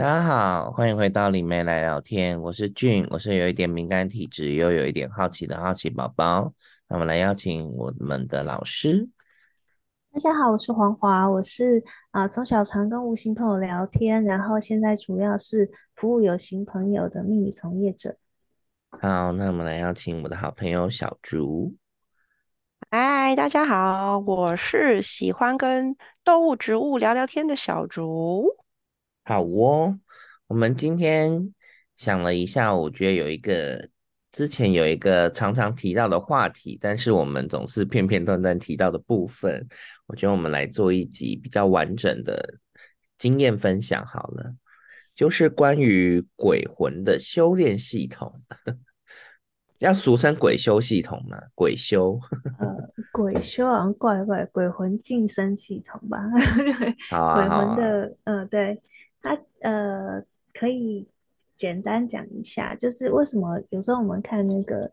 [0.00, 2.40] 大家好，欢迎回到李梅来聊天。
[2.40, 6.54] 我是俊，我是有一点敏感体质又有一点好奇的好奇宝宝。
[6.88, 9.10] 那我们来邀请我们的老师。
[10.10, 18.16] 大家好，我是黄华，我是啊从小常跟无形朋友聊天，然后现在主要是服务有形朋友的秘密从业者。
[19.02, 21.76] 好，那我们来邀请我的好朋友小竹。
[22.90, 25.94] 嗨，大家好，我是喜欢跟
[26.24, 28.46] 动物、植物聊聊天的小竹。
[29.30, 29.96] 好哦，
[30.48, 31.54] 我们今天
[31.94, 33.88] 想了一下，我觉得有一个
[34.32, 39.64] 之前有一个常常提到的话题，但是我们总是片片段段提到的部分，
[40.08, 42.54] 我觉得我们来做一集比较完整的
[43.18, 44.52] 经验分享好了，
[45.14, 48.42] 就是关于鬼魂的修炼系统，
[49.78, 51.38] 要俗称鬼修系统嘛？
[51.54, 52.18] 鬼修，
[52.58, 52.76] 呃，
[53.12, 56.18] 鬼修好像怪怪，鬼魂晋升系统吧？
[57.36, 58.82] 鬼魂的，嗯、呃，对。
[59.22, 60.22] 他呃，
[60.54, 61.06] 可以
[61.56, 64.90] 简单讲一下，就是为什么有时候我们看那个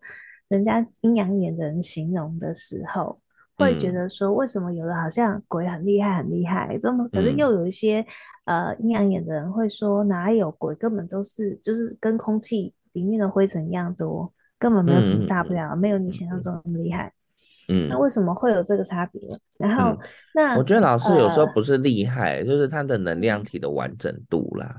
[0.49, 3.19] 人家阴阳眼的人形容的时候，
[3.55, 8.05] 会觉得说，为什么有的好像鬼很厉害很厉害，这么可是又有一些
[8.45, 17.13] 呃阴阳眼的人会说，哪有鬼，根本都是就是跟空气里面的灰尘一样多，根本没有什么大不了，没有你想象中那么厉害。
[17.69, 19.21] 嗯，那为什么会有这个差别？
[19.57, 19.97] 然后，嗯、
[20.33, 24.75] 那我觉得老师有时候不是厉害，呃、就是他的能量体的完整度啦。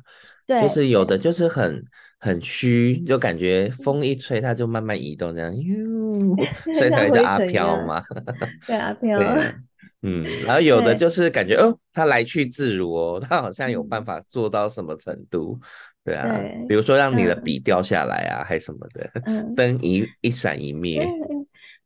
[0.47, 1.84] 对，就是有的就是很
[2.19, 6.36] 很虚，就感觉风一吹，它就慢慢移动这样，哟，
[6.75, 8.03] 所以才叫阿飘嘛。
[8.66, 9.20] 对，阿 飘。
[10.03, 15.59] 嗯，然后有的就是感觉哦，他来去自如哦，他好像有办法做到什么程度？
[16.05, 19.11] 对啊，对，比如说让你的笔掉下来啊，嗯、还什么的，
[19.56, 21.05] 灯一一闪一灭。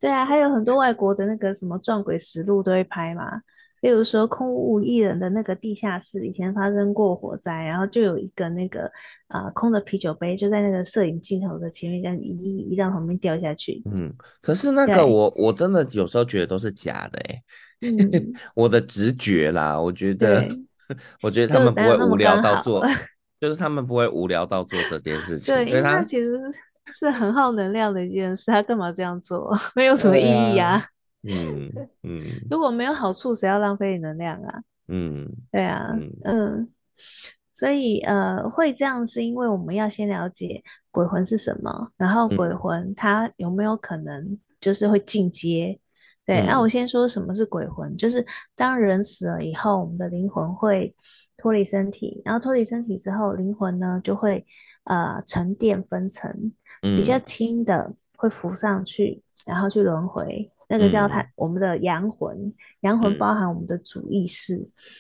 [0.02, 3.40] 对啊，还有很多外国的那个什么撞鬼实录都会拍嘛。
[3.82, 8.90] 例如说空无一人的那个地下室，以前发生过火灾，然后就有一个那个
[9.28, 13.80] 啊、呃、空的啤酒杯就在那个摄影镜头的前面，这样一一张旁边掉下去。
[13.92, 17.42] 嗯，可是那个我我真的有时候觉得都是假的哎、
[17.80, 20.64] 欸，嗯、 我的直觉啦，我觉得对
[21.22, 22.84] 我觉得他们不会无聊到做，
[23.40, 25.54] 就，就是他们不会无聊到做这件事情。
[25.54, 26.40] 对，因为他其实。
[26.40, 26.58] 是
[27.12, 29.56] 很耗能量的一件事，他干嘛这样做？
[29.76, 30.74] 没有什么意义呀。
[30.74, 30.84] 啊
[31.24, 31.70] 嗯
[32.02, 32.20] 嗯，
[32.50, 34.60] 如果没有好处，谁要浪费能量啊？
[34.88, 36.68] 嗯，对啊，嗯，嗯，
[37.52, 40.60] 所以呃，会这样是因为我们要先了解
[40.90, 45.78] 鬼魂是什么，然后鬼魂它有没有可能就是会进阶？
[46.26, 48.26] 对，那、嗯、我先说什么是鬼魂，就是
[48.56, 50.92] 当人死了以后，我们的灵魂会
[51.36, 54.44] 脱离身体，然后脱离身体之后，灵魂呢就会
[54.86, 56.52] 呃沉淀分层。
[56.82, 62.52] 比较轻的会浮上去，然后去轮回，那个叫它、嗯、我们的阳魂。
[62.80, 64.56] 阳魂包含我们的主意识，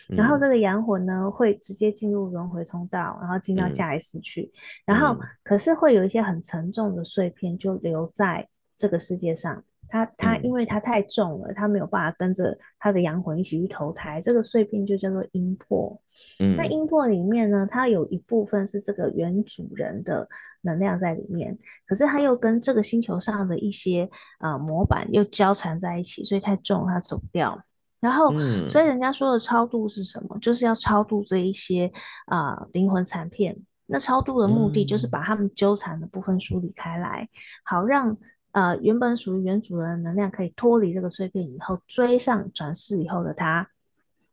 [0.08, 4.42] 嗯、然后这个阳魂呢会直接进入轮回通道，然后进到下一世去。
[4.42, 16.01] 嗯、然后可是会有一些很沉重的碎片就留在这个世界上，它它因为它太重了，它没有办法跟着它的阳魂一起去投胎，这个碎片就叫做阴魄。
[16.38, 20.28] 嗯、那阴魄里面呢，它有一部分是这个原主人的
[20.62, 21.56] 能量在里面，
[21.86, 27.62] 可是它又跟这个星球上的一些啊、呃、模板又交缠在一起，所以太重它走不掉。
[28.00, 30.36] 然后，嗯、所以人家说的超度是什么？
[30.40, 31.90] 就是要超度这一些
[32.26, 33.56] 啊、呃、灵魂残片。
[33.86, 37.28] 那超度的目的就是把他们纠缠的部分梳理开来，
[37.62, 38.16] 好让
[38.52, 43.68] 呃原本属于原主人的能量可以脱离这个碎片以后，追上转世以后的他。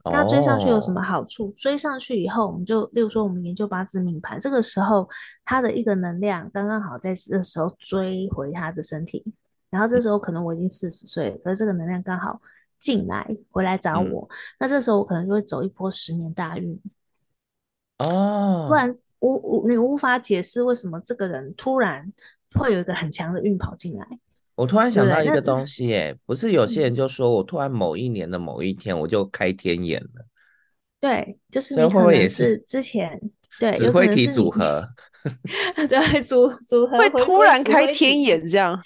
[0.05, 1.55] 那追上去有什么好处？Oh.
[1.57, 5.07] 追上去以后，我们就，例如说，我们研究八字命盘，这个时候
[5.43, 9.23] 他的一个能量刚刚好在这时候追回他的身体，
[9.69, 12.41] 然后这时候可能我已经四十岁了，可是这个能量刚好
[12.77, 16.79] 进来回来找我，嗯、那这时候我可能就会走一波十年大运
[17.97, 22.11] 哦，不然无无你无法解释为什么这个人突然
[22.55, 24.07] 会有一个很强的运跑进来。
[24.59, 30.25] 我突然想到一个东西，哎，不是有些人就说我突然某一年的某一天我就开天眼了，
[30.99, 33.17] 对，就是你可能是之前
[33.57, 34.85] 对指挥体组合，
[35.87, 38.77] 对组 组合会突然开天眼这样，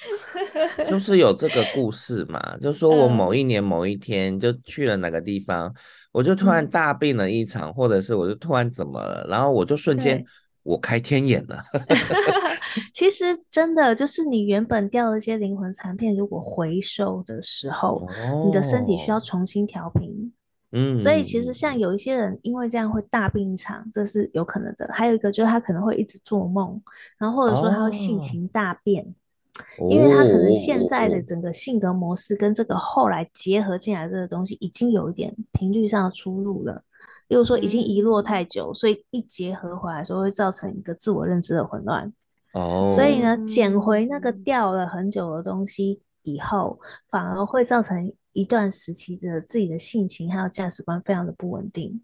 [0.87, 5.73] 就是有这个故事嘛，就说我某一年某一天就去了哪个地方，
[6.11, 10.23] 我就突然大病了一场，或者是我就突然怎么了，然后我就瞬间
[10.63, 11.61] 我开天眼了。
[12.93, 20.33] 其实真的就是你原本掉了一些灵魂残片，如果回收的时候，哦、你的身体需要重新调频。
[20.75, 24.89] 嗯，所以其实像有一些人因为这样会大病一场，这是有可能的。
[24.91, 26.81] 还有一个就是他可能会一直做梦，
[27.19, 29.05] 然后或者说他会性情大变，
[29.77, 36.83] 哦、因为他可能现在的整个性格模式跟这个后来结合进来这个东西已经有一点频率上的出入了。
[37.27, 42.11] 例如说已经遗落太久，嗯、所以一结合回来的时候会造成一个自我认知的混乱。
[42.53, 46.79] 哦，所以呢，捡回那个掉了很久的东西以后，
[47.09, 52.01] 反而会造成一段时期的自己的性情还有价值观非常的不稳定。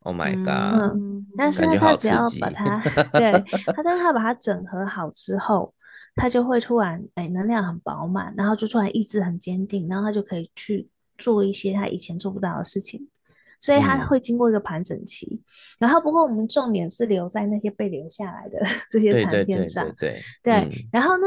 [0.00, 0.96] Oh my god！
[0.96, 2.78] 嗯，但是他只要把它，
[3.18, 3.32] 对，
[3.74, 5.72] 他但是他把它整合好之后，
[6.14, 13.08] 他就会突然哎、欸，能量很饱满，然后就突然意志很坚定，然后他就可以去做一些他以前做不到的事情。
[13.64, 15.40] 所以它会经过一个盘整期，嗯、
[15.78, 18.60] 然后不过我们重点是留在那些被留下来的
[18.92, 20.88] 这些残片上，对对对，对，对，对、嗯。
[20.92, 21.24] 然后呢，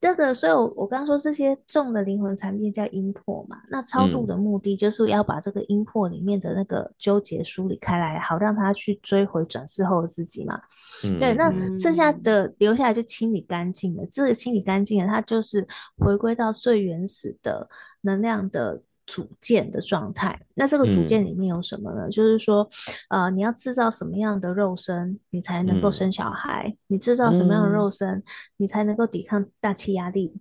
[0.00, 10.58] 这个，所以我我刚刚说这些重的灵魂残片叫阴魄嘛，那超度的目的就是要把这个阴魄里面的那个纠结梳理开来，好让他去追回转世后的自己嘛。
[11.04, 15.68] 嗯、对，那剩下的留下来就清理干净了，这个清理干净了，它就是
[15.98, 17.68] 回归到最原始的
[18.00, 18.82] 能量的。
[19.10, 22.02] 组件的状态，那这个组件里面有什么呢？
[22.06, 22.70] 嗯、就是说，
[23.08, 26.68] 呃，你要制造什么样的肉身，你才能够生小孩？
[26.68, 28.24] 嗯、你制造什么样的肉身，嗯、
[28.58, 30.32] 你才能够抵抗大气压力？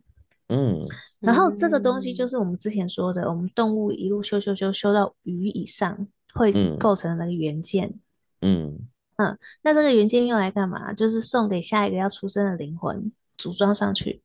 [0.49, 0.85] 嗯，
[1.19, 7.99] 然后这个东西就是我们之前说的，我们动物一路修修修修到鱼以上，会构成那个元件。
[8.41, 8.77] 嗯
[9.17, 10.93] 嗯，那这个元件用来干嘛？
[10.93, 14.21] 就是送给下一个要出生的灵魂组装上去。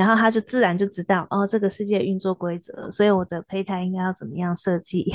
[0.00, 5.14] 然后他就自然就知道哦，这个世界运作规则，所以我的胚胎应该要怎么样设计，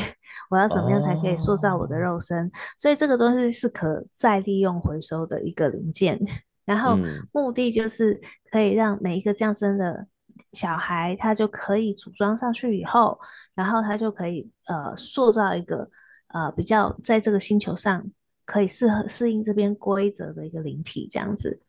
[0.51, 6.21] 我要怎么样才可以塑造我的肉身，哦、所以这个东西是可再利用回收的一个零件。
[6.65, 6.99] 然后
[7.31, 8.21] 目的就是
[8.51, 10.05] 可以让每一个降生的
[10.51, 13.19] 小孩，他就可以组装上去以后，
[13.55, 15.89] 然后他就可以呃塑造一个
[16.27, 18.05] 呃比较在这个星球上
[18.45, 21.59] 可以适合适应这边规则的一个灵体这样子。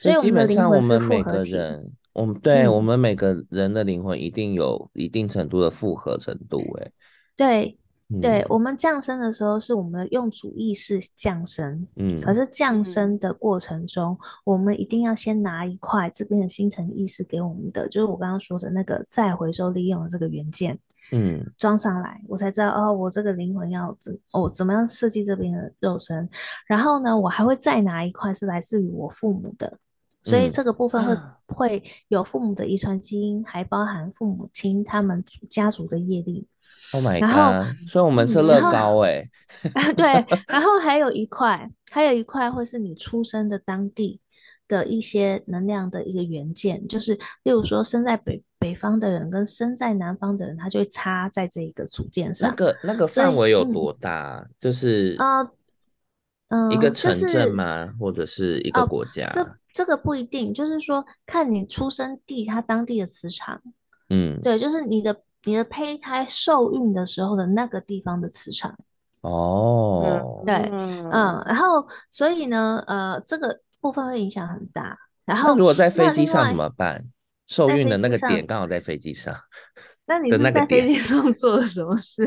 [0.00, 1.92] 所以基本上我们每个人。
[2.16, 6.90] 我们对、嗯、我们每个人的灵魂一定有一定程度的复合程度，哎，
[7.36, 7.78] 对，
[8.22, 20.78] 对，我们降生的时候是我们用主意识降生，嗯，可是降生的过程中，嗯、我们一定要先拿一块这边的星辰意识给我们的，就是我刚刚说的那个再回收利用的这个元件，
[21.12, 26.26] 嗯，装上来，我才知道哦，我这个灵魂要怎，哦，怎么样设计这边的肉身，
[26.66, 29.78] 然后呢，我还会再拿一块是来自于我父母的。
[30.28, 36.46] 所以这个部分会会有父母的遗传基因，还包含父母亲他们家族的业力。
[36.92, 37.22] Oh my god！
[37.22, 39.28] 然后，所以我们是乐高哎。
[39.96, 40.04] 对，
[40.46, 44.20] 然后还有一块，还有一块会是你出生的当地
[44.68, 52.50] 的一些能量的一个元件，就是例如说生在北北方的人跟生在南方的人，他就会插在这一个组件上。
[52.50, 54.44] 那个那个范围有多大？
[54.44, 55.42] 嗯、就是啊，
[56.48, 57.92] 嗯，一个城镇吗？
[57.98, 59.26] 或者是一个国家？
[59.34, 59.46] 哦
[59.76, 63.60] 这个不一定，就是说看你出生地它当地的磁场，
[64.08, 65.14] 嗯，对，就是你的
[65.44, 68.74] 你的胚胎受孕的时候的那个地方的磁场。
[69.20, 71.10] 哦，对，嗯，
[71.46, 74.96] 然后所以呢，呃，这个部分会影响很大。
[75.26, 77.04] 然后如果在飞机上怎么办？
[77.46, 79.32] 受孕的那个点刚好在飞机上，
[80.06, 82.26] 那你是在飞机上做了什么事？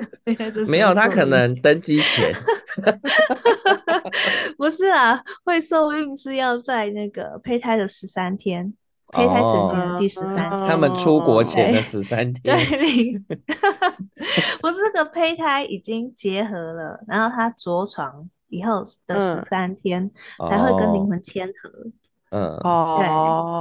[0.68, 2.34] 没有，他可能登机前。
[4.58, 8.74] 不是啊，会受孕是要在那个胚胎的十三天，
[9.08, 10.68] 胚胎成型的第十三天。
[10.68, 12.56] 他们出国前的十三天。
[12.56, 13.20] 对，
[14.62, 20.10] 不是这个胚胎已经结合了，然后他着床以后的十三天
[20.50, 21.70] 才会跟灵魂签合。
[22.32, 22.98] 嗯哦，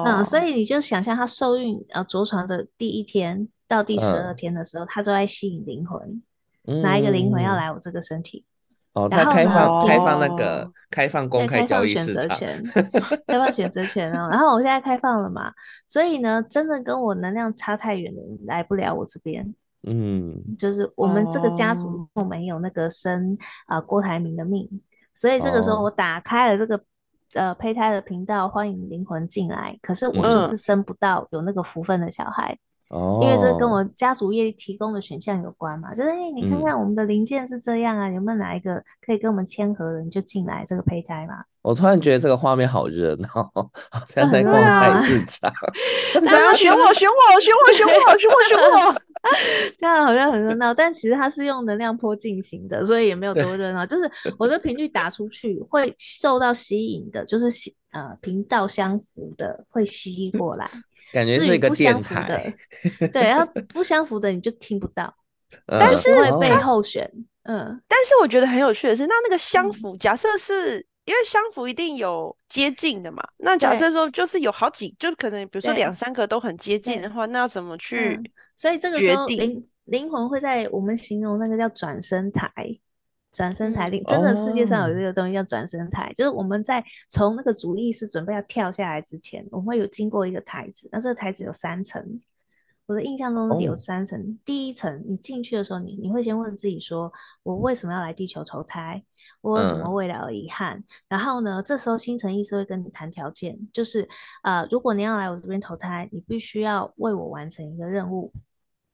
[0.05, 6.23] 对，嗯，所以你就想象他受孕呃着床的第一天到第十二天的时候，他都在吸引灵魂，
[6.83, 8.45] 哪一个灵魂要来我这个身体？
[9.05, 12.39] 哦，他开放开放那个开放公开交易市场，
[13.27, 14.29] 开放选择权哦。
[14.31, 15.53] 然后我现在开放了嘛，
[15.87, 19.55] 所以呢，真的跟我能量差太远的人来不了我这边。
[19.87, 24.69] 嗯，就是我们这个家族都没有那个生啊郭台铭的命，
[25.15, 26.81] 所以这个时候我打开了这个。
[27.35, 29.79] 呃，胚胎的频道，欢迎灵魂进来。
[29.83, 32.57] 可是我就是生不到有那个福分的小孩，
[32.91, 35.93] 嗯、因为这跟我家族业力提供的选项有关嘛。
[35.93, 41.45] 就是，哎、欸，你看看我们的零件是这样啊，嗯、有没有哪一个可以跟我们签合的，你就进来这个胚胎嘛。
[41.63, 43.29] 我突然觉得这个画面好热闹，
[43.91, 45.53] 好像在逛菜市场。
[46.15, 46.95] 怎样选我？
[46.95, 47.41] 选我？
[47.41, 47.73] 选我？
[47.73, 48.19] 选我？
[48.19, 48.43] 选我？
[48.49, 48.95] 选我？
[49.77, 53.85] 这样好像很热闹，但其实它是用能量波进行的，所以也没有多热闹。
[53.85, 57.47] 就是我的频率打出去会受到吸引的，就是
[57.91, 60.71] 呃频道相符的会吸过来，
[61.13, 62.55] 感觉是一个电台。
[63.13, 65.15] 对，然后不相符的你就听不到，
[65.67, 67.11] 但是会被候选。
[67.45, 70.87] 嗯，但是我觉得很有趣的是，那那个相符，假设是。
[71.09, 78.25] 因为相符一定有接近的嘛，那假设说就是有好几，就可能比如说两三个都很接近的话，那要怎么去、嗯？
[78.59, 82.53] 所以这个时候灵灵魂会在我们形容那个叫转身台，
[83.33, 92.21] 转生台令，真的世界上有这个东西叫转生台，就是我们在从那个主意识准备要跳下来之前，我们会有经过一个台子，那这个台子有三层。
[92.87, 94.29] 我的印象中有三层，oh.
[94.47, 99.05] 第一层你进去的时候你，你你会先问自己说，我为什么要来地球投胎？
[99.43, 100.79] 我有什么未来的遗憾？
[100.79, 104.09] 嗯、然后呢，这时候星辰意识会跟你谈条件，就是
[104.43, 108.33] 呃，如果你要来我这边投胎，你必须要为我完成一个任务。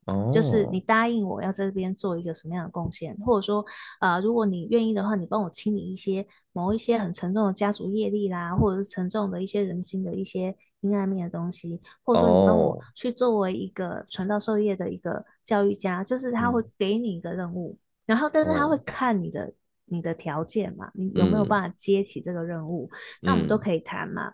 [0.06, 3.64] 哦，就是你答应我要在这边做一个什么样的贡献，或者说，
[4.00, 19.52] 呃，如果你愿意的话，你帮我清理一些某一些很沉重的家族业力啦，或者是沉重的一些人心的一些阴暗面的东西，或者说你帮我去作为一个传道授业的一个教育家，就是他会给你一个任务，嗯、然后但是他会看你的
[19.86, 24.32] 你的条件嘛，你有没有办法接起这个任务，嗯、那我们都可以谈嘛。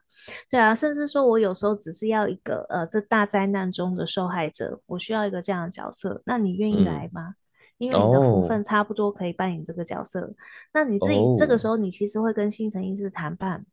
[0.51, 7.29] 对啊，甚至说，我有时候只是要一个呃，这大灾难中的受害者，我需要一个这样的角色，那你愿意来吗？
[7.29, 7.35] 嗯、
[7.79, 10.35] 因为你的福分差不多可以扮演这个角色，哦、
[10.75, 13.65] 那你自己这个时候，你其实会跟新城医师谈判，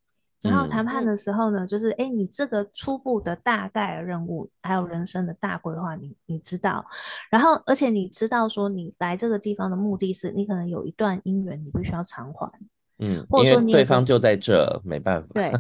[0.42, 6.86] 然后谈判的时候呢，嗯、就是哎，你这个初步的大概的任务，还有人生的大规划，你你知道，
[7.30, 12.52] 然后而且你知道说，你来这个地方的目的是，你可能有一段姻缘，你必须要偿还。
[13.00, 15.28] 嗯，或者说你对方就在这，没办法。
[15.36, 15.52] 对，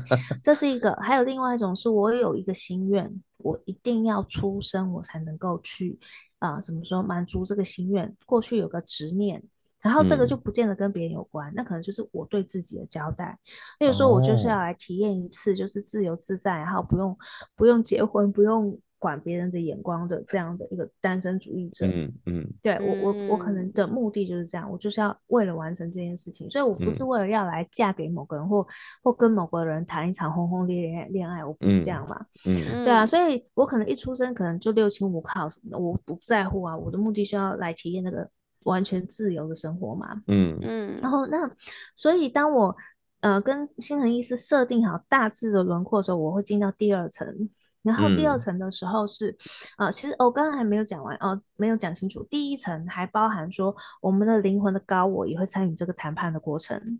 [0.41, 0.91] 这是一个。
[0.95, 3.07] 还有另外一种是，我有一个心愿，
[3.37, 5.99] 我一定要出生，我才能够去
[6.39, 8.11] 啊、呃，怎么说满足这个心愿？
[8.25, 9.43] 过去有个执念，
[9.87, 13.37] 然后这个就不见得跟别人有关，嗯、那可能就是我对自己的交代。
[13.79, 17.17] 例如说，我就是要来体验一次，就是自由自在，然后不用
[17.55, 18.77] 不用结婚，不用。
[18.99, 28.65] 管别人的眼光的这样的一个单身主义者，嗯嗯，对我我我可能的目的就是这样，我就是要为了完成这件事情，所以我不是为了要来嫁给某个人或
[29.03, 38.27] 或跟某个人谈一场轰轰烈烈恋爱，我不是这样嘛，嗯，对啊，所以我可能一出生可能就六亲无靠什么的，我不在乎啊，我的目的是要来体验那个
[38.63, 41.49] 完全自由的生活嘛，嗯嗯，然后那
[41.95, 42.75] 所以当我
[43.21, 47.49] 呃跟星辰医师设定好大致的轮廓的时候，我会进到第二层。
[47.83, 49.29] 然后第二层的时候是，
[49.77, 52.21] 啊、嗯呃，其实我刚刚还没有讲完哦、呃，没有讲清楚。
[52.29, 56.99] 第一层还包含说，我们的灵魂的高我也会参与这个谈判的过程。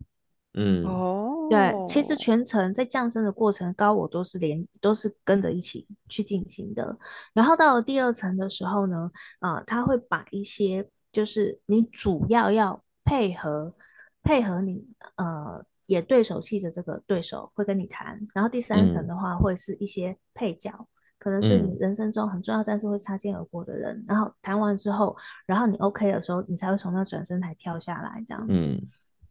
[0.54, 6.98] 嗯，哦，对，其实全程在降生的过程，高我都是连都是跟着一起去进行的。
[7.34, 13.74] 然后到了第二层的时候呢，啊、呃，他会把一些就是你主要要配合
[14.22, 15.66] 配合你呃。
[15.88, 28.62] 也对手戏的这个对手会跟你谈，然后第三层的话会是一些配角，嗯、可能是你人生中很重要但是会擦肩而过的人，嗯、然后谈完之后，然后你 OK 的时候，你才会从那转身台跳下来这样子。
[28.66, 28.82] 嗯，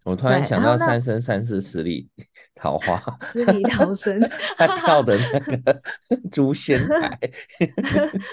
[0.07, 2.09] 我突然想到三生三世十里
[2.55, 4.17] 桃花， 十里桃生，
[4.57, 5.83] 他跳的那个
[6.31, 7.19] 诛仙台，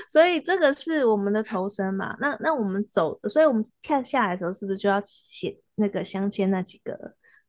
[0.08, 2.15] 所以这个是我们的投身嘛？
[2.20, 6.94] 那那我们走，所以我们跳下来的时候是不是就要写那个镶嵌那几个？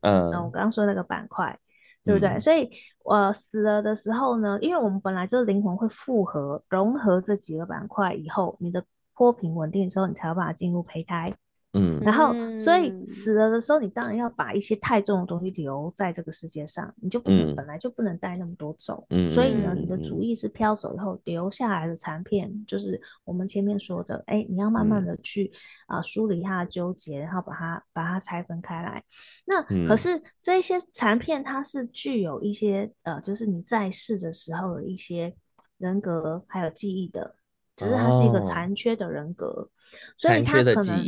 [0.00, 1.58] 嗯，我刚刚说那个板块，
[2.02, 2.30] 对不对？
[2.30, 2.70] 嗯、所以，
[3.04, 8.82] 我、呃、死了的时候呢，因为我们本来就是灵魂会复合融合这几个板块以后，你的
[9.14, 11.30] 波平稳定之后，你才有办法进入胚胎。
[11.74, 19.04] 嗯，然后，所以死了的时候，你当然要把一些太重的东西留在这个世界上，你就不能、嗯、本来就不能带那么多走。
[19.10, 25.50] 嗯，所以呢，你的主意是飘走以后留下来的残片，就是我们前面说的，哎，你要慢慢的去
[25.88, 29.02] 啊、嗯呃、梳理它的纠结，然后把它把它拆分开来。
[29.44, 35.34] 那、嗯、可是这些残片，它是具有一些呃，就是你在世的时候的一些
[35.78, 37.34] 人格还有记忆的，
[37.74, 39.68] 只是它是一个残缺的人格，哦、
[40.16, 41.04] 所以他可能。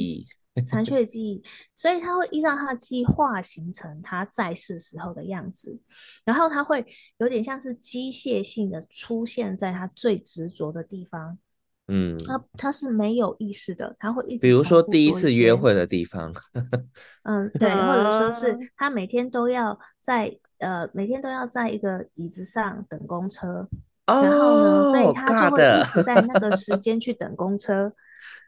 [0.65, 1.43] 残 缺的记忆，
[1.75, 5.79] 所以他会依照他的记忆化形成他在世时候的样子，
[6.25, 6.87] 然后他会
[7.19, 11.39] 有点像是机械性的出现在他最执着的地方。
[11.89, 16.33] 嗯，他他是没有意识的，他会一直，比如说第一次约会的地方。
[17.23, 23.69] 嗯，对，或者说是他每天都要在呃每天都要在一个椅子上等公车，
[24.05, 27.93] 然后呢，所以他就会一直在那个时间去等公车。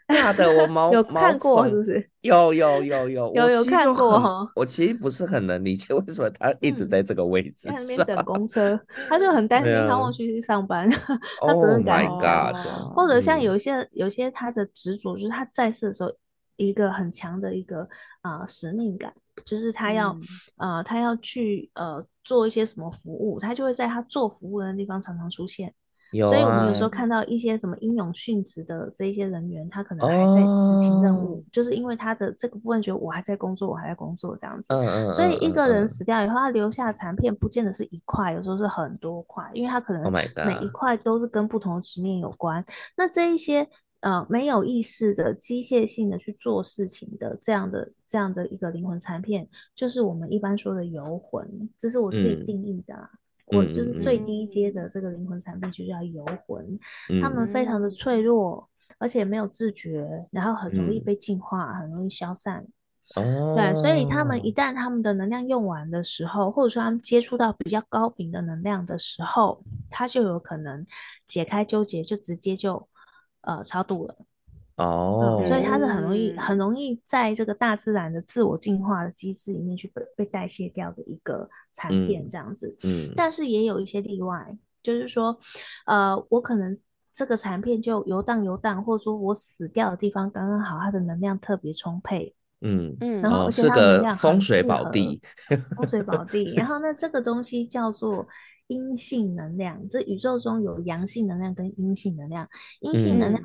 [0.09, 2.11] 大的我毛 有看过是不是？
[2.23, 4.51] 有有有有有有看过哈。
[4.57, 10.89] 我其实不是很能理解为什么他一直在这个位置上，在那边等公车，他就很 担心他忘记去上班，
[11.47, 12.53] 他责任感很强。
[12.95, 16.11] 或者像有一些有些他的执着，就是他在世的时候
[16.57, 17.87] 一个很强的一个
[18.23, 19.13] 啊使命感，
[19.45, 20.17] 就是他要
[20.57, 25.73] 呃他要去呃做一些什么服务，他就会在他做服务的地方常常出现。
[26.13, 34.73] 啊、所以，我们有时候看到一些什么英勇殉职的这一些人员，他可能还在执行任务，哦、就是因为他的这个部分觉得我还在工作，我还在工作这样子。
[34.73, 35.13] 嗯嗯。
[35.13, 42.65] 所以一个人死掉以后，他留下的残片不见得是一块，有时候是很多块，因为他可能每一块都是跟不同的执念有关。
[42.97, 43.69] 那这一些
[44.01, 51.47] 呃没有意识的机械性的去做事情的这样的这样的一个灵魂残片，就是我们一般说的游魂，
[51.77, 53.11] 这是我自己定义的啦。
[53.13, 53.19] 嗯、
[53.51, 56.65] 我就是最低阶的这个灵魂产品，就叫游魂。
[57.11, 62.67] 嗯、他们非常的脆弱，而且没有自觉，然后很容易被净化，嗯、很容易消散。
[63.17, 70.87] 哦，对，所以他们一旦他们的能量用完的时候，或者说他们接触到比较高频的能量的时候，他就有可能
[71.27, 72.87] 解开纠结，就直接就
[73.41, 74.15] 呃超度了。
[74.79, 82.75] 哦、嗯，所以它是很容易很容易在这个大自然的自我进化的机制里面去被被代谢掉的一个残片这样子。
[82.83, 85.39] 嗯，嗯，但是也有一些例外，就是说，
[85.87, 86.77] 呃，我可能
[87.13, 92.35] 这个残片就游荡游荡，或者说我死掉的地方刚刚好，它的能量特别充沛。
[92.61, 95.23] 嗯嗯，然后而且它能量很适合，风水宝地，
[95.77, 96.55] 风水宝地。
[96.55, 98.27] 然后那这个东西叫做
[98.67, 102.49] 阴性能量，这宇宙中有阳性能量跟阴性能量，
[102.81, 103.41] 阴性能量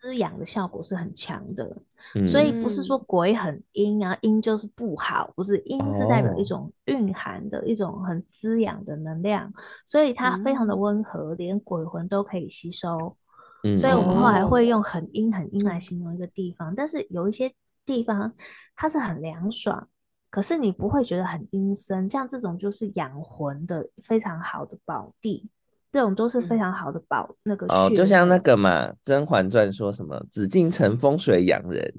[0.00, 1.76] 滋养的效果是很强的，
[2.14, 9.52] 嗯、所以不是说鬼很阴啊，阴就是不好，不是阴是代表一种蕴含的、哦、一种很滋养的能量，
[9.84, 13.16] 所以它非常的温和，嗯、连鬼魂都可以吸收。
[13.64, 17.52] 嗯、所以我们后来会用很阴很阴来形容一个地方，嗯、但是有一些。
[17.88, 18.30] 地方
[18.76, 19.88] 它是很凉爽，
[20.28, 25.48] 可是你不会觉得很阴森，像这种就是养魂的非常好的宝地，
[25.90, 31.94] 这种都是非常好的保、嗯、那个哦，就像那个嘛，《甄嬛传》说什么紫禁城风水养人，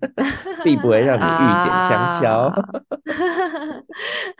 [0.64, 2.46] 必不会让你遇见香消。
[2.54, 2.72] 啊、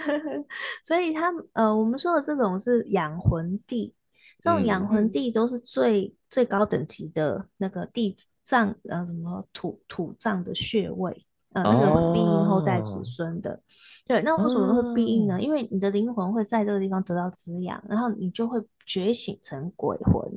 [0.84, 3.94] 所以他呃，我们说的这种是养魂地，
[4.40, 13.60] 这种养魂地都是最、嗯、最高等级的那个地藏呃什么土土葬的穴位，呃那个必应后代子孙的，哦、
[14.06, 15.36] 对，那为什么会必应呢？
[15.38, 20.28] 嗯、因为你的灵魂会在这个地方得到滋养，然后你就会觉醒成鬼魂，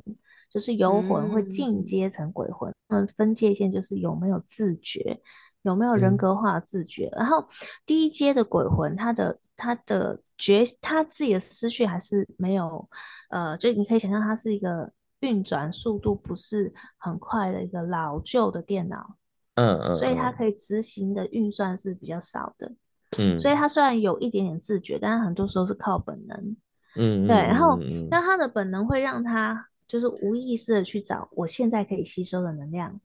[0.48, 2.72] 就是游魂会进阶成鬼魂。
[2.88, 5.20] 嗯，分界线就是有没有自觉，
[5.62, 7.08] 有没有人格化的自觉。
[7.12, 7.46] 嗯、然后
[7.84, 12.88] 第一阶的鬼魂，他的他的觉他自己的思绪还是没有，
[13.30, 14.90] 呃，就你可以想象它是一个。
[15.20, 19.16] 运转速度不是很快的一个老旧的电脑，
[19.58, 22.72] 嗯嗯，所以它可以执行的运算是比较少的，
[23.18, 26.56] 嗯，所以它虽然有一点点自觉，但是很多时候是靠本能，
[26.96, 27.76] 嗯，对，然后
[28.08, 33.00] 那他的本能会让他就是无意识的去找我现在可以吸收的能量，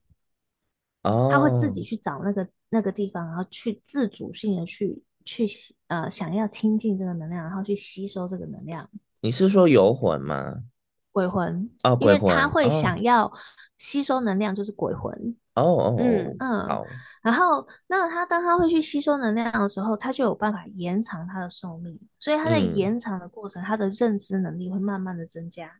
[1.01, 5.47] 哦，他会自己去找那个那个地方，然后去自主性的去去
[5.87, 8.87] 呃想要亲近这个能量，然后去吸收这个能量。
[9.21, 10.63] 你是说游魂吗？
[11.13, 13.31] 鬼魂哦，因为他会想要
[13.77, 15.13] 吸收能量，就是鬼魂
[15.53, 16.85] 哦哦，嗯嗯，
[17.21, 25.71] 然后，那他当他会去吸收能量的时候，他就有办法延长他的寿命，所以他在延长的过程，他的认知能力会慢慢的增加。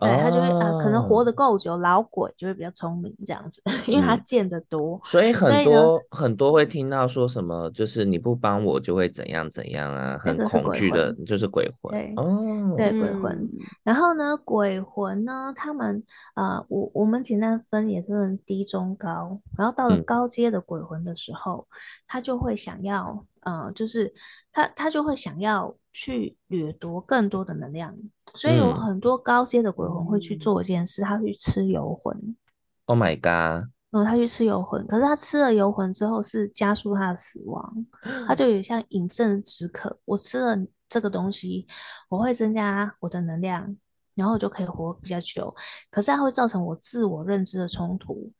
[0.00, 4.96] 对，他就会啊、呃，可能活得够久，老鬼就会比较聪明这样子， 因为他见得多。
[4.96, 11.92] 嗯、所以很多很多会听到说什么，就是你不帮我就会怎样怎样啊，很恐惧的，就是鬼魂。
[11.92, 13.32] 对哦，对鬼魂。
[13.32, 13.50] 嗯、
[13.82, 16.02] 然后呢，鬼魂呢，他们
[16.34, 21.74] 啊、呃，我我们简单分也是低中高，然后到了高阶的鬼魂的时候，嗯、
[22.06, 24.12] 他就会想要，呃，就是
[24.52, 27.92] 他他就会想要去掠夺更多的能量。
[28.34, 32.36] 所以有很多高阶的鬼魂会去做一件事，嗯、他去吃游魂。
[32.84, 33.68] Oh my god！
[33.90, 37.86] 嗯，他去吃游魂，可是他吃了游魂之后是加速他的死亡，
[38.28, 39.98] 他就有像饮鸩止渴。
[40.04, 40.56] 我吃了
[40.88, 41.66] 这个东西，
[42.08, 43.76] 我会增加我的能量，
[44.14, 45.52] 然后我就可以活比较久。
[45.90, 48.30] 可是它会造成我自我认知的冲突。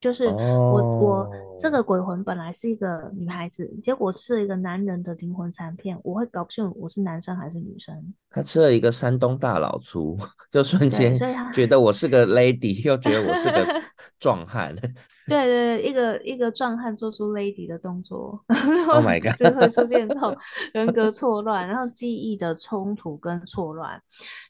[0.00, 1.02] 就是我、oh.
[1.02, 8.14] 我这个鬼魂本来是一个女孩子，结果吃了一个男人的灵魂残片，我会搞不清我是男生还是女生。
[8.30, 10.16] 他吃了一个山东大老粗，
[10.52, 11.16] 就瞬间
[11.52, 13.66] 觉得我是个 lady，又觉得我是个
[14.20, 14.72] 壮汉。
[15.26, 20.34] 对对对，一个一个壮汉做出 lady 的动作，Oh my god，就会出现这种
[20.72, 24.00] 人格错乱，然后记忆的冲突跟错乱，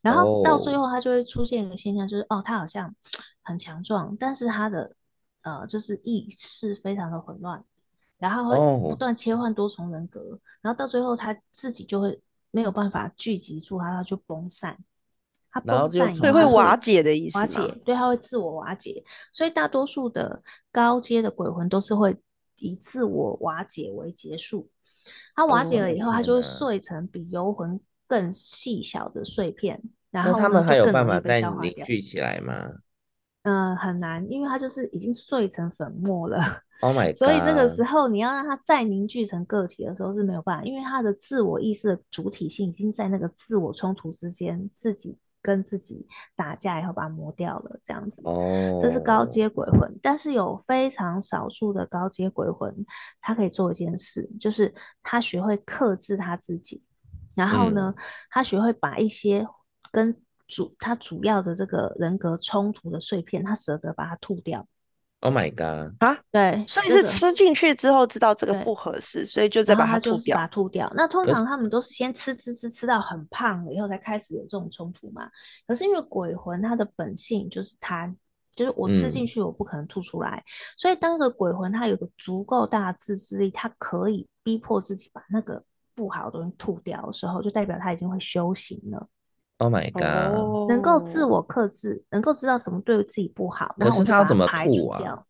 [0.02, 2.94] 然后到最后他就会出现一个现象，就是哦，他好像
[3.42, 4.92] 很强壮，但是他的。
[5.48, 7.64] 呃，就是意识非常的混乱，
[8.18, 8.56] 然后会
[8.90, 10.38] 不断切换多重人格，oh.
[10.60, 14.76] 然后到最后他自己就会没有办法聚集住他，他就崩散，
[15.50, 22.16] 他崩散所以会瓦解的意思，瓦解，对，他会自我瓦解，所以大多数的高阶的鬼魂都是会
[22.56, 24.68] 以自我瓦解为结束，
[25.34, 29.80] 他瓦解了以后，他就会碎成比游魂更细小的碎片，
[30.10, 32.70] 然后他们还有办法再凝聚起来吗？
[33.48, 36.36] 嗯，很难，因为它就是已经碎成粉末了。
[36.82, 37.16] Oh my god！
[37.16, 46.06] 所以这个时候你要让它再凝聚成个体的时候是没有办法，因为它的自我意识的主体性已经在那个自我冲突之间自己跟自己
[46.36, 48.20] 打架以后把它磨掉了，这样子。
[48.26, 52.74] 哦，这是高阶鬼魂，但是有非常少数的高阶鬼魂，
[53.22, 56.82] 他可以做一件事，就是他学会克制他自己，
[57.34, 59.46] 然后呢，嗯、他学会把一些
[59.90, 60.14] 跟
[60.48, 64.66] 主他主要的这个人格冲突的碎片，他舍得把它吐掉。
[65.20, 65.92] Oh my god！
[65.98, 70.36] 啊，对，所以是吃进去之后知道这个不合适，所以就再把它吐掉。
[70.36, 70.88] 把它吐掉。
[70.94, 75.28] 那通常他们都是先吃吃吃吃到很胖了以后才开始有这种冲突嘛。
[75.66, 78.16] 可是因为鬼魂它的本性就是贪，
[78.54, 80.44] 就是我吃进去我不可能吐出来，嗯、
[80.76, 85.60] 所以当个鬼魂他有个足够大的自制力，他可以逼迫自己把那个
[85.96, 89.08] 不好的东西吐掉的时候，就代表他已经会修行了。
[89.58, 90.68] Oh my god！
[90.68, 95.24] 能够自我克制，能够知道什么对自己不好，可是他要怎么吐啊？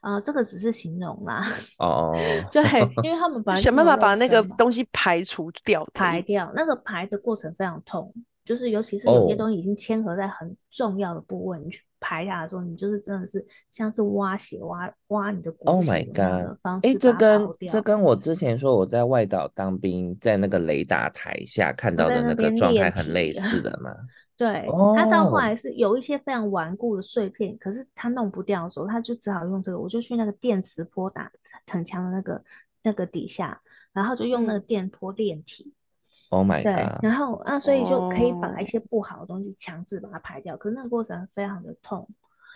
[0.00, 1.44] 呃，这个只是形容啦。
[1.78, 2.12] 哦，
[2.50, 2.62] 对，
[3.02, 8.12] 因为他们把想办法把那个东西排除掉，排掉那个排的过程非常痛，
[8.46, 16.56] 就是尤其是有些东西已经嵌合在很重要的部位，你去排它的时候，你就是真的是像是挖血挖挖你的骨，Oh my god！
[16.84, 23.92] 哎，这跟这跟我之前说我在外岛当兵，在那个雷达台下看到的那个状态很类似的 嘛。
[24.36, 31.28] 对，他到后来是有一些非常顽固的碎片，可是他弄不掉的时候，他就只好用这个，我就去那个电磁波打
[31.66, 32.44] 很强的那个
[32.84, 33.60] 那个底下，
[33.92, 35.72] 然后就用那个电波炼体。
[36.30, 36.64] Oh my god！
[36.64, 42.08] 对，然后啊，所以就可以把一些不好的东西强制把它排掉，可是那个过程非常的痛。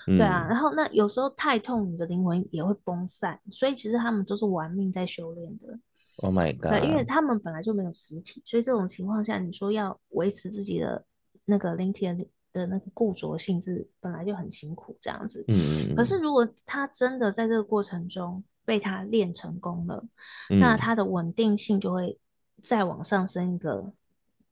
[0.06, 5.78] 对啊，然后那有时候太痛，你的灵魂也会崩散，所以其实他们都是玩命在修炼的。
[6.16, 6.70] Oh my god！
[6.70, 11.04] 对，因为他们本来就没有实体，所以这种情况下，你说要维持自己的。
[11.46, 12.06] 那个灵体
[12.52, 15.44] 的那个固着性质本来就很辛苦，这样子。
[15.48, 15.96] 嗯。
[15.96, 20.04] 可是如果他真的在这个过程中被他练成功了，
[20.50, 22.16] 嗯、那他的稳定性就会
[22.62, 23.92] 再往上升一个，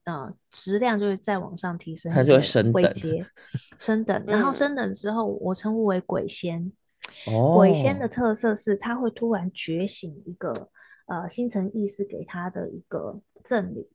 [0.05, 2.94] 呃，质量就会再往上提升，它就会升等，
[3.79, 4.23] 升等。
[4.27, 6.73] 然后升等之后，我称呼为鬼仙。
[7.27, 7.55] 哦。
[7.57, 10.71] 鬼仙的特色是，他会突然觉醒一个，
[11.07, 13.88] 呃，星辰意识给他的一个赠礼。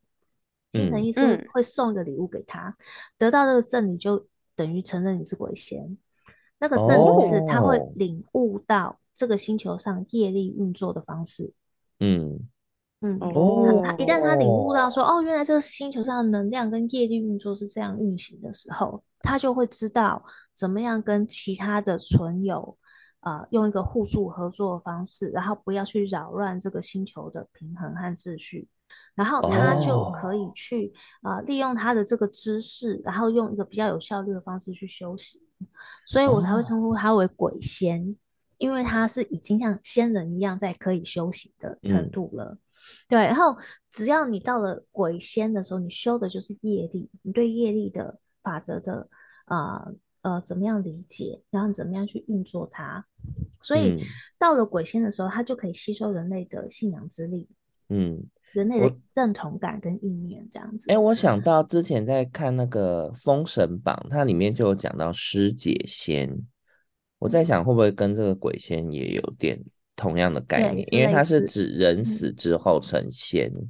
[0.72, 2.76] 星辰意识会送一个礼物给他，嗯、
[3.20, 5.98] 得到这个赠礼就等于承认你是鬼仙。
[6.60, 11.54] 那个赠礼是他会领悟到这个星球上业力运作的方式。
[12.00, 12.40] 嗯
[13.06, 22.78] 嗯哦，他一旦他领悟到说哦，原来这个星球上的能量跟业力运作是这样运行的时候，他就会知道怎么样跟其他的存有
[23.20, 28.68] 啊、呃、用一个互助合作的方式，然后不要去扰乱这个星球的平衡和秩序。
[29.16, 31.40] 然后他就可以去啊、oh.
[31.40, 35.42] 呃，利用他的这个知识，然后用一个比较有效率的方式去修行，
[36.06, 38.16] 所以我才会称呼他为鬼仙，oh.
[38.60, 42.56] 因为他是已经像仙人一样在可以修行的程度了。
[43.10, 43.58] 嗯、对，然后
[43.92, 49.08] 只要你到了鬼仙的时候，你修的就是业力，你对业力的法则的
[49.46, 49.86] 啊
[50.22, 53.06] 呃，呃怎么样理解，然后怎么样去运作它，
[53.62, 54.04] 所以
[54.38, 57.48] 到了鬼仙的时候，它就可以吸收人类的信仰之力。
[57.90, 58.26] 嗯。
[58.54, 60.86] 人类的认同感跟意念这样子。
[60.88, 66.40] 哎、欸，我想到之前在看那个《封神榜》，它里面就有讲到师姐仙。
[67.18, 69.60] 我在想，会不会跟这个鬼仙也有点
[70.04, 70.86] 同样的概念？
[70.92, 73.50] 因为它是指人死之后成仙。
[73.54, 73.70] 嗯、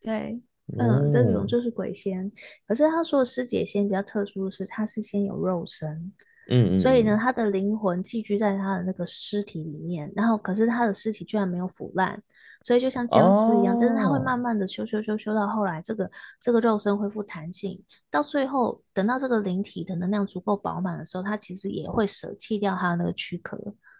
[0.00, 0.40] 对，
[0.78, 2.30] 嗯，这种就是鬼仙。
[2.66, 6.12] 可是他说的师姐仙比较特殊的是，他是先有肉身，
[6.48, 12.22] 嗯，所以呢，他的灵魂寄居在他的那个尸体里面，然后可是他的尸体居然没有腐烂。
[12.62, 16.10] 所以就像僵尸一样，真的它会慢慢的修修修修到后来，这个
[16.40, 17.78] 这个肉身恢复弹性，
[18.10, 23.58] 到最后等到这个灵体的能量足够饱满的时候，它其实也会舍弃掉它的那个躯壳，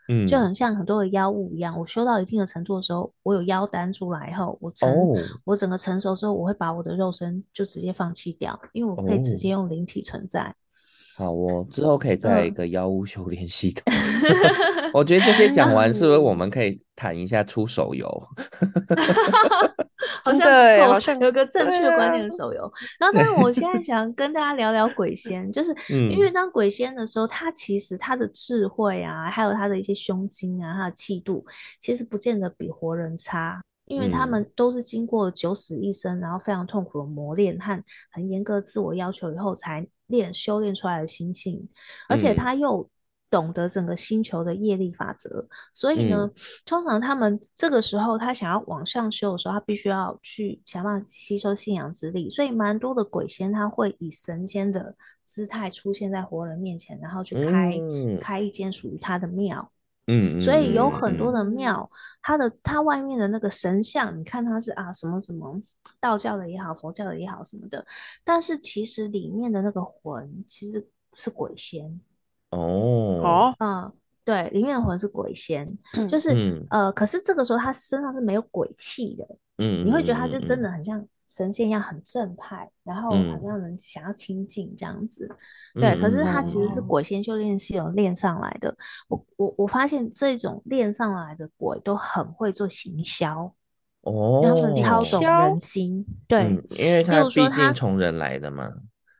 [0.08, 1.78] 嗯，就很像很多的妖物一样。
[1.78, 5.14] 我修到一定的程度的时候，我有妖丹出来以后，我成、哦、
[5.44, 10.54] 我整个成熟之后，我会把我的肉身就直接放弃掉，因为我可以直接用灵体存在。
[11.16, 13.82] 哦好，我 之后可以再一个妖物修炼系统。
[13.86, 18.06] 嗯、 我觉得这些讲完，是不是 我们可以谈一下出手游？
[20.22, 22.64] 好像对，好像有个正确的观念的手游。
[22.64, 25.74] 啊、然后，但是我现在想跟大家聊聊鬼仙，就是
[26.10, 31.44] 因为当鬼仙的时候，他其实他的智慧啊，还有他的一些胸襟啊，他的气度，
[31.80, 33.60] 其实不见得比活人差。
[33.86, 41.68] 因为他们都是经过九死一生，然后非常痛苦的磨练和很严格自我要求以后，才练修炼出来的心性，
[42.08, 42.88] 而且他又
[43.30, 46.30] 懂得整个星球的业力法则，所以呢，
[46.64, 57.74] 通常他们这个时候他想要往上修的时候，他必须要去想办法吸收信仰之力，所以蛮多的鬼仙他会以神仙的姿态出现在活人面前，然后去开
[58.20, 59.72] 开一间属于他的庙。
[60.06, 61.90] 嗯，所以有很多的庙，
[62.20, 65.60] 它的它外面的那个神像，你看它是啊什么什么
[66.00, 67.84] 道教的也好，佛教的也好什么的，
[68.22, 72.00] 但是其实里面的那个魂其实是鬼仙。
[72.50, 73.20] 哦。
[73.24, 73.92] 哦，嗯，
[74.24, 75.76] 对，里面的魂是鬼仙，
[76.08, 79.26] 就是、嗯、呃，可是这个时候他身上是没有鬼气的，
[79.58, 85.28] 嗯，你会觉得他就真的很像神仙一样很正派，然后很让人想要亲近这样子，
[85.74, 88.76] 嗯、对，可是他其实是鬼仙修炼系统练上来的，
[89.08, 93.52] 我我我发现这种练上来的鬼都很会做行销，
[94.02, 98.72] 哦，他们超懂人心，对、嗯，因为他毕竟从人来的嘛。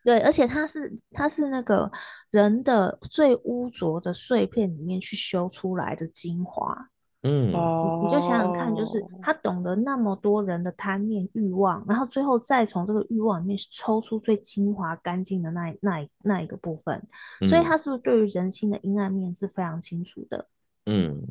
[0.05, 1.90] 对，而且他是他是那个
[2.31, 6.90] 人的最污浊的碎片里面去修出来的精华，
[7.25, 17.03] 嗯，你你就想想看，就是他懂得那么多人的贪念欲望，然后最后再从这个欲望里面抽出最精华干净的那那那一个部分，
[17.47, 20.47] 所以他是不是对于人性的阴暗面是非常清楚的？
[20.87, 21.27] 嗯。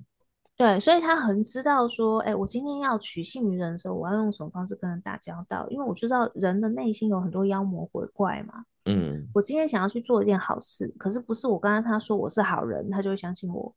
[0.55, 5.67] 对，所以他很知道说，哎，我今天要取信于人的时候，我要用什么方式跟人打交道？
[5.69, 8.63] 因为我知道人的内心有很多妖魔鬼怪嘛。
[8.85, 13.73] 嗯，我今天想要去做一件好事，可是不是我刚刚他说我是好人，他就会相信我。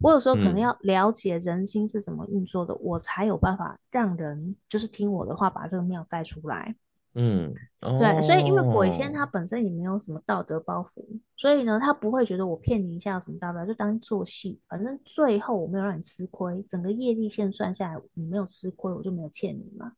[0.00, 6.74] 我有时候可能要了解人心是怎么运作的，嗯、我才有办法让人就是听我的话，把这个庙带出来。
[7.14, 11.04] 嗯，哦、对，所以因为鬼仙他本身也没有什么道德包袱，
[11.36, 19.92] 所以呢，他不会觉得我骗你一下有什么大不了，就当做戏，反正最后我没有让你吃亏，整个业力线算下来，你没有吃亏，我就没有欠你嘛。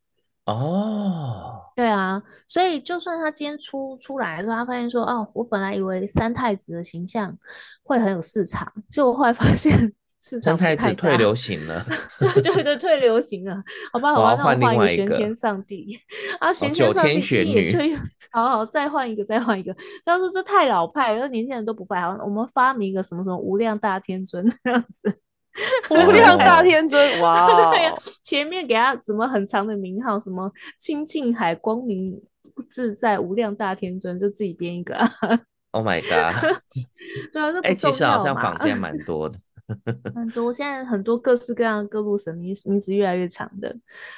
[0.46, 7.37] 哦，对啊，所以就算他今天出出来的时候，他发现说，哦，我本来以为三太子的形象
[7.83, 9.92] 会很有市场，结果后来发现。
[10.22, 11.35] 三太子退流。
[11.35, 11.83] 行了，
[12.42, 13.57] 对对对，退流行了，
[13.90, 15.35] 好吧，好吧，那我换一个玄天。
[15.35, 15.98] 上帝。
[16.38, 17.96] 啊，玄天上帝也退，
[18.31, 19.74] 好好再换一个，再换一个。
[20.05, 25.18] 他说这太老派，那年轻人都不拜，好，我们发明一个什么什么无量大天尊这样子，
[25.91, 32.21] 无量大天尊，哇，对呀，前面给他什么很长的名号，什么清净海光明
[32.69, 34.97] 自在无量大天尊，就自己编一个。
[35.73, 36.35] Oh my god！
[37.33, 39.39] 对啊，哎、欸，其实好像坊间蛮 多的。
[40.15, 43.75] 很多现在很多各式各样各路神名名字越来越长的，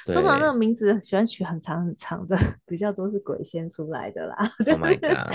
[0.07, 2.35] 通常那个名字喜欢取很长很长的，
[2.65, 4.35] 比较多是鬼仙出来的啦。
[4.73, 5.33] Oh my god！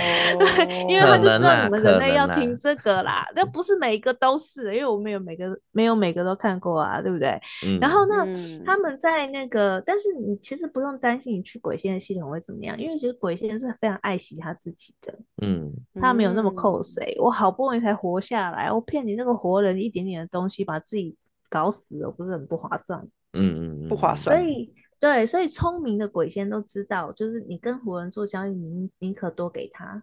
[0.89, 7.41] 因为他就知道你们人类要听这个啦，那不是每一个都是，因为我们有每个没有每个都看过啊，对不对？
[7.65, 21.16] 嗯、然后那、嗯、他们在那个，但是你其实不用担心你去鬼仙的系统会怎么样，因为其实鬼仙是非常爱惜他自己的，嗯，他没有那么扣谁，我好不容易才活下来，我骗你那个活人一点点的东西把自己
[21.49, 23.07] 搞死了，不是很不划算？
[23.35, 24.37] 嗯嗯，不划算。
[24.37, 30.03] 所以对，所以聪明的鬼仙都知道，就是你跟胡人做交易，你宁可多给他。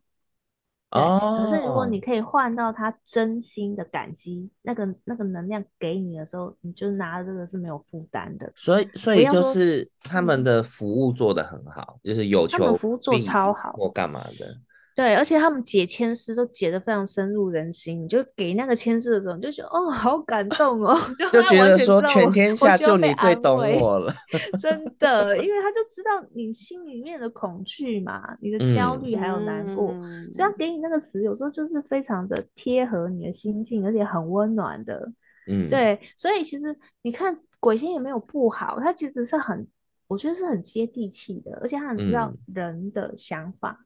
[0.91, 1.39] 哦。
[1.41, 8.51] 可是如果你可以换到他真心的感激，那个那个能量给你的时候，你就拿这个是没有负担的。
[8.55, 14.55] 所以所以就是他们的服务做得很好，嗯、就是有求他们服务做超好，或干嘛的。
[14.95, 24.13] 对，而且他们解签诗都解得非常深入人心，你就给那个签诗的时候，你就觉得哦，好感动哦， 就，就觉得说全天下就你最懂我了，
[24.57, 35.11] 真的，因为他就知道你心里面的恐惧嘛，你的焦虑还有难过，嗯、所以他给你那个词，有时候就是非常的贴合你的心境，而且很温暖的。
[35.47, 39.67] 嗯，对，所以其实你看鬼仙也没有不好，他其实是很，
[40.07, 43.77] 我觉得是很接地气的，而且他很知道人的想法。
[43.81, 43.84] 嗯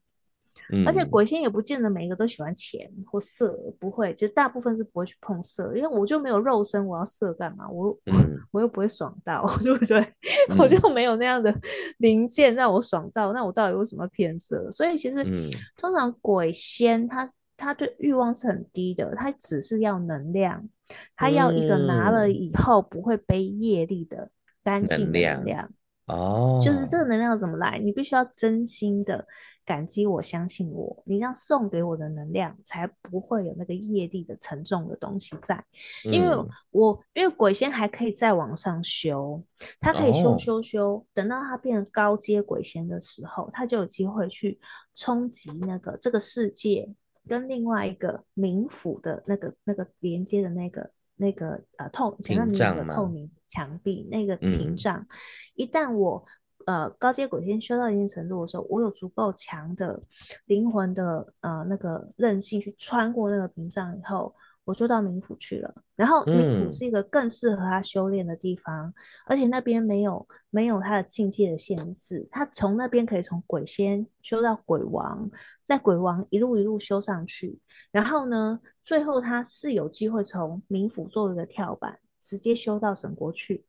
[0.86, 7.68] 而且鬼仙也不见得每一个都喜欢钱或色，不会，其实大部分是不会去碰色，因为我就没有肉身，我要色干嘛？
[7.70, 10.00] 我、嗯、 我又不会爽到， 对不对？
[10.50, 11.54] 嗯、我就没有那样的
[11.98, 14.70] 零件让我爽到，那我到底为什么要骗色？
[14.72, 17.28] 所以其实、嗯、通常鬼仙他
[17.58, 20.70] 他对欲望是很低的，他只是要能量，
[21.16, 24.30] 他要一个拿了以后不会背业力的
[24.64, 25.72] 干净能量。
[26.10, 27.80] 哦，就是这个能量怎么来？
[27.80, 29.26] 你必须要真心的
[29.64, 35.64] 感激我，相信我，你这样送给我的能量，才不会有那个业力的沉重的东西在。
[36.06, 36.36] 因为
[36.72, 39.44] 我因为鬼仙还可以再往上修，
[39.80, 44.60] 他可以修修修，哦、等到他变成高阶鬼仙的时候，他就有机会去
[44.96, 46.92] 冲击那个这个世界
[47.28, 50.90] 跟另外一个冥府的那个那个连接的那个。
[51.22, 55.08] 那个呃透前面那个透明墙壁那个屏障，嗯、
[55.56, 56.24] 一旦我
[56.66, 60.02] 呃高阶鬼仙修到一定程度的时候，我有足够强的
[60.46, 64.34] 灵魂的呃那个韧性去穿过那个屏障以后，
[64.64, 65.74] 我就到冥府去了。
[65.96, 68.94] 然后冥府是一个更适合他修炼的地方，嗯、
[69.26, 75.30] 而且那边没有没有他的境界的限制，他从那边可以从鬼仙修到鬼王，
[75.64, 77.60] 在鬼王一路一路修上去。
[77.92, 81.98] 然后呢，最后他是有机会从冥府做一个跳板，
[82.30, 83.66] 直接修到神国去。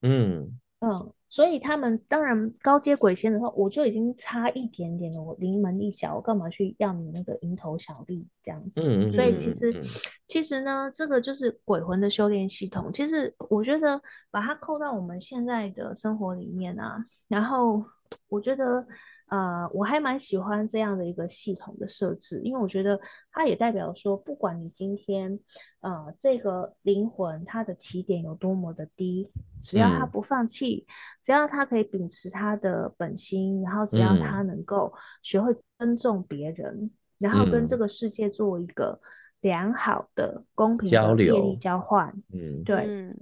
[0.00, 1.12] 嗯嗯。
[1.28, 8.80] 所以他们当然高阶鬼仙的话，我就已经差一点点了，我临门一脚，我干嘛去要你那个蝇头小利这样子？
[8.82, 9.12] 嗯嗯。
[9.12, 9.84] 所以其实、嗯、
[10.26, 12.90] 其实呢，这个就是鬼魂的修炼系统。
[12.92, 14.00] 其实我觉得
[14.30, 17.84] 把它扣到我们现在的生活里面啊，然后
[18.28, 18.86] 我觉得。
[19.32, 25.40] 呃，我还蛮喜欢这样的一个系统的设置，因为我觉得它也代表说，不管你今天，
[25.80, 30.92] 呃，这个灵魂它的起点有多么的低，只要他不放弃，嗯、
[31.22, 34.92] 只要他可以秉持他的本心，然后只要他能够
[35.22, 39.00] 学会尊重别人，嗯、然后跟这个世界做一个
[39.40, 42.84] 良好的、公平的交流交换，嗯，对。
[42.86, 43.16] 嗯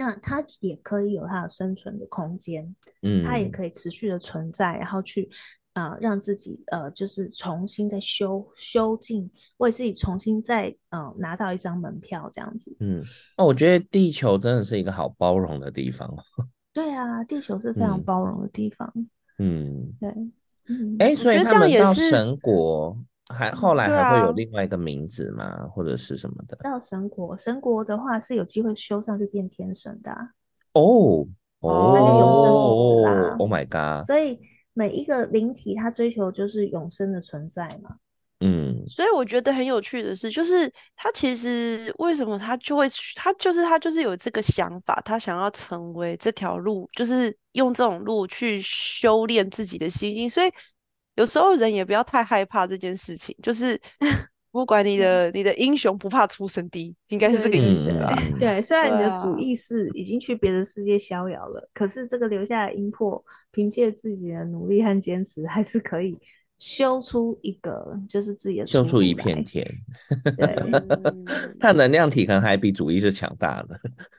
[0.00, 3.50] 那它也可以有它的生存的空间，嗯，它也。
[3.50, 5.28] 可以持续的存在，然后去
[5.72, 13.04] 啊、呃、让自己呃就是重新再修修进，为自己重新再嗯、呃、拿到一张门票这样子，嗯，
[13.36, 16.08] 那我觉得地球真的是一个好包容的地方，
[16.72, 18.90] 对啊，地球是非常包容的地方，
[19.38, 20.08] 嗯，对，
[20.68, 22.96] 嗯，哎、欸，所以他们到神国。
[23.30, 25.44] 还后来还会有另外一个名字吗？
[25.44, 26.56] 啊、或者是什么的？
[26.56, 30.30] 到神国，神国的话是有机会修上去变天神的、啊。
[30.72, 31.26] 哦
[31.60, 33.36] 哦，那就永生不死啦。
[33.38, 34.04] Oh my god！
[34.04, 34.38] 所以
[34.72, 37.96] 每一个灵体，它追求就是永生的存在嘛。
[38.40, 50.50] 嗯，所以我觉得很有趣的是，就是他其实为什么他就会，他就是他就是有这个想法，他想要成为这条路，就是用这种路去修炼自己的心性，所以。
[51.16, 53.78] 有时候人也不要太害怕这件事情，就是
[54.50, 58.16] 不管你 的你的英雄不怕出身低，应该是这个意思吧？
[58.38, 66.18] 对， 虽然你的主意识已经去别的世界逍遥了，啊、可是这个留下的阴魄，凭借自己的努力和坚持，还是可以
[66.58, 69.64] 修出一个就是自己的修出一片天。
[70.36, 70.56] 对，
[71.60, 73.78] 他能量体可能还比主意是强大的。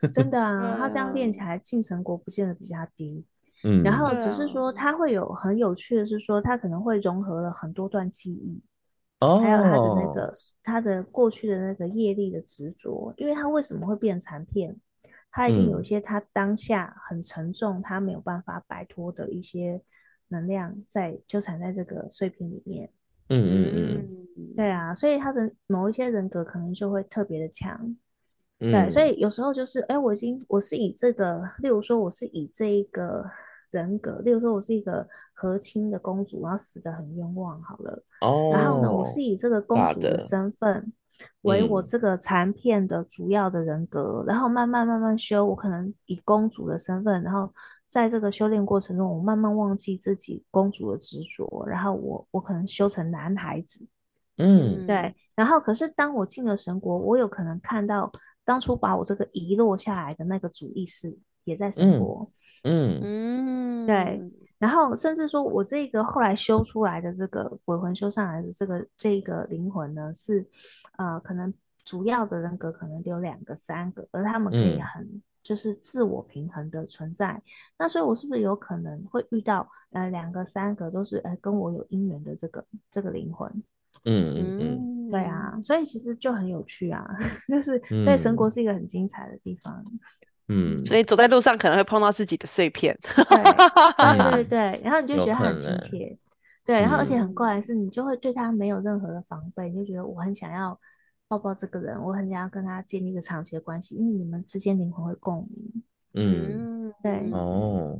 [0.09, 3.23] 真的啊，他这样练起来进神国不见得比较低。
[3.63, 8.59] 嗯，然后只是说它会有很有趣的是说，它可能会融合了很多段记忆，
[9.19, 14.75] 哦，还有他的那个他的过去的那个业力的执着，因为他为什么会变残片？
[15.29, 19.79] 他一定有一些他当下很沉重，他没有办法摆脱的一些
[20.29, 22.89] 能量在纠缠在这个碎片里面。
[23.29, 27.95] 嗯嗯嗯，对啊，所以他的某一些人格可能就会特别的强。
[28.57, 33.23] 对，所以有时候就是，哎，我已经我是以这个，例如说我是以这一个。
[33.71, 38.03] 人格，例如说，我是一个和亲的公主，然后死的很冤枉，好了。
[38.21, 38.51] 哦。
[38.53, 40.91] 然后呢，我是以这个公主的身份
[41.41, 45.45] 为我这个残片的主要的人格，嗯、然后慢慢慢慢修。
[45.45, 47.53] 我可能以公主的身份，然后
[47.87, 53.85] 在这个修炼过程中，我慢慢忘记自己公主的执着，然后我我可能修成男孩子。
[54.37, 55.15] 嗯，对。
[55.35, 58.11] 然后，可是当我进了神国，我有可能看到
[58.43, 61.17] 当初把我这个遗落下来的那个主意识。
[61.43, 62.31] 也在神国，
[62.63, 64.21] 嗯嗯，对，
[64.59, 70.45] 然后甚至说，我这个后来修出来的这个鬼魂修上来的这个这个灵魂呢，是
[70.97, 77.31] 呃，可能主要的人格可能有两个、三个，而他们可以很就是自我平衡的存在。
[77.33, 77.41] 嗯、
[77.79, 83.51] 那所以，我是不是有可能会遇到呃两个、三个都是呃跟我有姻缘的这个这个灵魂？
[84.05, 87.05] 嗯嗯嗯，对啊，所以其实就很有趣啊，
[87.47, 89.83] 就是所以神国是一个很精彩的地方。
[89.85, 89.99] 嗯，
[90.85, 93.23] 所以走在路上可能会碰到自己的碎片，对
[94.17, 96.17] 对对对，然后你就觉得他很亲切，
[96.65, 100.77] 对，然后而且很怪的是，你就会对他没有任何的防备，你就觉得我很想要
[101.27, 105.83] 抱抱这个人，我很想要跟他建立一个长期的关系，因为你们之间灵魂会共鸣。
[106.13, 107.31] 嗯，对。
[107.31, 107.97] 哦，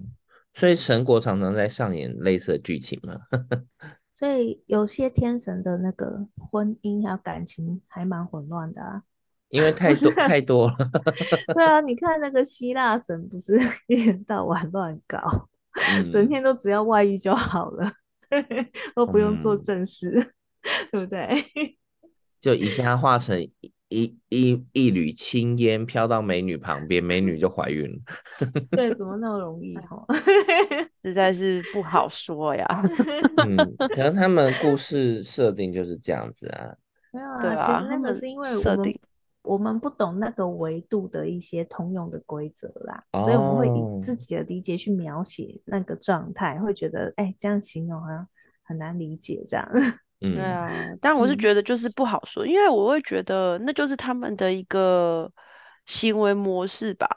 [0.53, 3.21] 所以神国常常在上演类似的剧情嘛。
[4.13, 9.03] 所以有些天神的那个婚姻还有感情还蛮混乱的啊。
[9.51, 10.75] 因为太多太 多了，
[11.53, 15.19] 对啊，你看那个希腊神不是 一天到晚乱搞，
[15.97, 17.91] 嗯、整天都只要外遇就好了，
[18.95, 21.77] 都不用做正事，嗯、对不对？
[22.39, 23.51] 就一下化成一
[23.89, 27.99] 一一一缕青烟飘到美女旁边，美女就怀孕了。
[28.71, 30.03] 对，怎么那么容易哈？
[31.03, 32.65] 实在是不好说呀。
[33.45, 33.57] 嗯，
[33.89, 36.73] 可能他们故事设定就是这样子啊。
[37.11, 38.97] 没有啊，其实那个是因为设定。
[39.43, 48.27] 我们不懂那个维度的一些通用的规则啦，哦、所以我们会以自己的理解去描写那个状态，会觉得哎、欸，这样形容好像
[48.63, 49.67] 很难理解这样。
[50.23, 50.69] 嗯，对啊，
[51.01, 55.31] 但我是觉得就是不好说，嗯、因为我会觉得那就是他们的一个
[55.87, 57.07] 行为模式吧。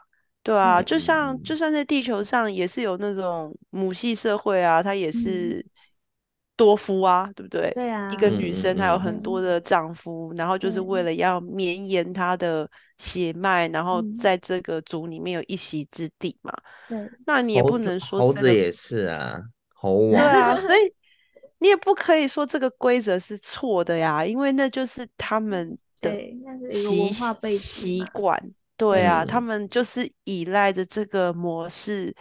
[0.41, 5.63] 对啊，就像就算在地球上也是有那种母系社会啊，它也是
[6.55, 7.71] 多夫啊，对不对？
[7.73, 16.53] 对啊，一个女生她有很多的丈夫，然后就是为了要绵延她的血脉，然后在这个族里面有一席之地嘛。
[16.87, 19.41] 对，那你也不能说猴子也是啊，
[19.73, 20.11] 猴王。
[20.11, 20.93] 对啊，所以
[21.59, 26.11] 你也不可以说这个规则是错的呀，因为那就是他们的
[26.71, 27.11] 习
[27.57, 28.41] 习惯。
[28.77, 32.13] 对啊，嗯、他们就是依赖着这个模式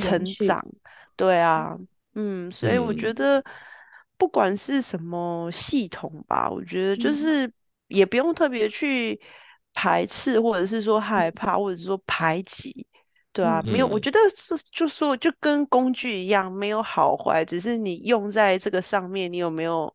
[0.00, 0.64] 成长。
[1.16, 1.76] 对啊，
[2.16, 3.44] 嗯，所以我觉得
[4.16, 7.50] 不管是什么系统吧，我觉得就是
[7.88, 9.20] 也不用特别去
[9.74, 12.86] 排斥，或者是说害怕，或者是说排挤。
[13.32, 19.94] 对啊，没有，我觉得是就说就跟工具一样，没有好坏，只是你用在这个上面，你有没有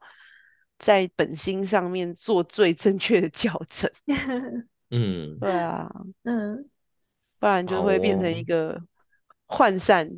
[0.78, 3.90] 在本心上面做最正确的校正。
[4.92, 5.90] 嗯，对啊，
[6.24, 6.70] 嗯，
[7.40, 8.80] 不然就会变成一个
[9.48, 10.12] 涣散，哦、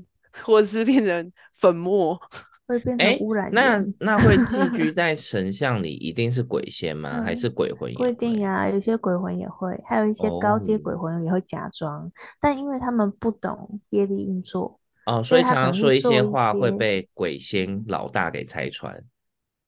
[0.44, 2.20] 或者是变成粉末，
[2.68, 3.50] 会变成污染。
[3.52, 7.20] 那那会寄居 在神像里，一定是鬼仙吗？
[7.20, 8.06] 嗯、还是鬼魂也会？
[8.06, 19.04] 不一定呀，有些鬼魂也会，还有一些高阶鬼魂也会假装，哦、但因为他们不懂业力运作，哦，所以常常说一些话会被鬼仙老大给拆穿。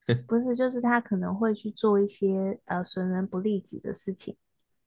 [0.28, 4.36] 不是，就是他可能会去做一些呃损人不利己的事情。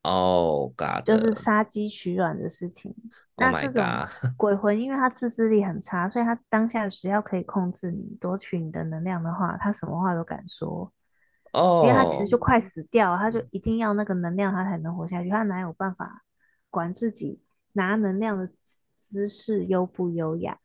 [0.02, 2.94] 哦，God，就是杀鸡取卵的事情。
[3.34, 3.84] Oh、那这种
[4.36, 10.92] 鬼魂，因为他自制力很差，所以他当下只要可以控制你，夺取你的能量的话，他什么话都敢说。
[11.52, 11.86] 哦，oh.
[11.86, 15.30] 因为他其实就快死掉，他就一定要那个能量，他才能活下去。
[15.30, 16.22] 他哪有办法
[16.70, 17.40] 管自己
[17.72, 18.50] 拿能量的
[18.96, 20.58] 姿势优不优雅？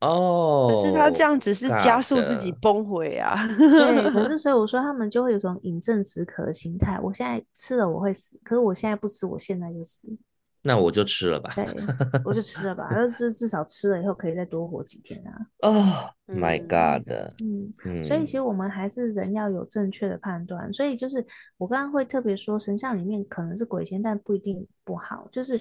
[0.00, 3.36] 哦，可是他这样只是加速自己崩毁啊。
[3.58, 7.00] 对，可是 所以我说他们就会有种饮鸩止渴的心态。
[7.02, 10.08] 我现在吃了我会死，可是我现在不吃，我现在就死。
[10.62, 11.50] 那我就吃了吧。
[11.54, 11.66] 对，
[12.24, 12.88] 我就吃了吧。
[12.90, 15.32] 但是 至少吃了以后可以再多活几天啊。
[15.62, 17.08] 哦、oh，My God！
[17.42, 20.72] 嗯，嗯，所以其实我们还是人要有正确的判断。
[20.72, 21.24] 所以就是
[21.56, 25.26] 我刚刚会特别说，神像里面可能是鬼仙，但不一定不好。
[25.32, 25.60] 就是。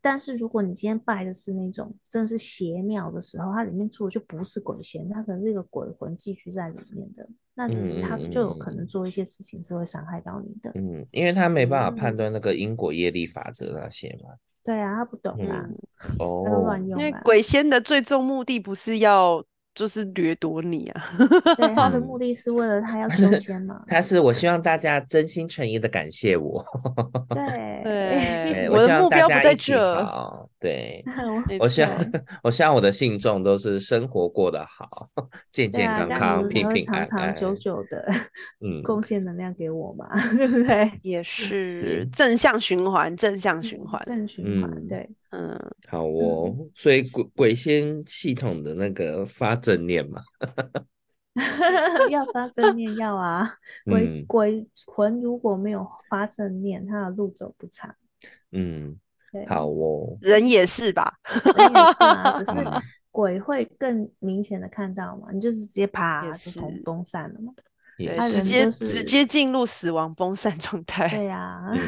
[0.00, 7.68] 但是如果你今天拜的是那种真的是邪庙的时候，它里面住的就不是鬼仙，它可能是一个鬼魂寄居在里面的，那
[8.00, 10.70] 它就有可能做一些事情是会伤害到你的。
[10.74, 14.30] 嗯，因为他没办法判断那个因果业力法则那些嘛。
[14.64, 15.68] 对啊，他不懂啊，
[16.18, 16.98] 哦，乱用。
[16.98, 19.44] 因为鬼仙的最终目的不是要。
[19.78, 21.04] 就是掠夺你啊！
[21.56, 23.80] 对， 他的目的是为了他要收 钱嘛。
[23.86, 26.64] 他是我希望大家真心诚意的感谢我。
[27.30, 30.48] 对 对，我希望大家一起好。
[30.60, 31.04] 对，
[31.60, 31.90] 我希望
[32.42, 35.08] 我希望我的信众都是生活过得好，
[35.52, 38.04] 健健康康、平平安安、长长久久的，
[38.60, 40.90] 嗯，贡献能量给我嘛， 对不对？
[41.02, 45.08] 也是正向循环，正向循环，正循环，对。
[45.30, 45.56] 嗯，
[45.86, 50.22] 好哦，所以鬼鬼仙系统的那个发正念嘛，
[52.08, 53.46] 要发正念要啊，
[53.84, 57.94] 鬼、嗯、鬼魂如果没有发正念，他的路走不长。
[58.52, 58.98] 嗯，对
[59.46, 61.12] 好哦，人也是吧，
[61.56, 62.52] 人也是啊，只是
[63.10, 67.52] 鬼会更明显的看到嘛，你就是直接啪就崩崩散了嘛，
[67.96, 71.08] 对，直接直接进入死亡崩散状态。
[71.08, 71.72] 对呀、啊。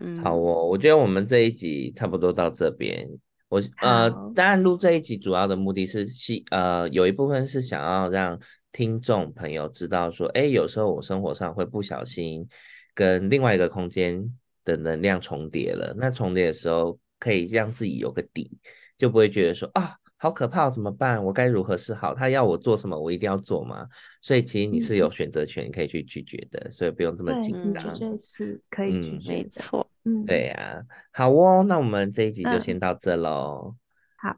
[0.00, 3.04] 嗯好哦，我觉得我们这一集差不多到这边。
[3.48, 8.38] 我呃，当然录这一集主要的目的是希呃，有一部分是想要让
[8.70, 12.48] 听众朋友知道说，哎，有时候我生活上会不小心
[12.94, 14.32] 跟另外一个空间
[14.68, 15.94] 的能量重叠了。
[15.96, 18.50] 那重叠的时候，可以让自己有个底，
[18.96, 19.96] 就不会觉得说啊。
[20.20, 21.24] 好可怕，怎么办？
[21.24, 22.12] 我该如何是好？
[22.12, 23.86] 他要我做什么，我一定要做吗？
[24.20, 27.94] 所以其实你是有选择权，可以去拒绝的，所以不用这么紧张。
[27.94, 29.88] 绝对是可以拒绝的，没错。
[30.02, 30.82] 嗯，对呀。
[31.12, 33.76] 好哦，那我们这一集就先到这喽。
[34.16, 34.36] 好，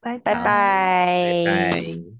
[0.00, 1.44] 拜拜拜拜。
[1.44, 2.17] 拜拜。